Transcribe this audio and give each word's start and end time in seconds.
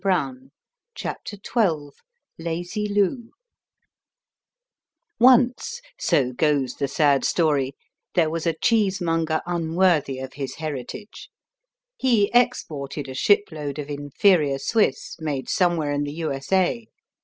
Chapter 0.95 1.37
Twelve 1.37 1.93
Lazy 2.39 2.87
Lou 2.91 3.29
Once, 5.19 5.79
so 5.99 6.31
goes 6.33 6.73
the 6.73 6.87
sad 6.87 7.23
story, 7.23 7.75
there 8.15 8.27
was 8.31 8.47
a 8.47 8.55
cheesemonger 8.55 9.43
unworthy 9.45 10.17
of 10.17 10.33
his 10.33 10.55
heritage. 10.55 11.29
He 11.97 12.31
exported 12.33 13.07
a 13.07 13.13
shipload 13.13 13.77
of 13.77 13.91
inferior 13.91 14.57
"Swiss" 14.57 15.17
made 15.21 15.47
somewhere 15.47 15.91
in 15.91 16.03
the 16.03 16.13
U.S.A. 16.13 16.87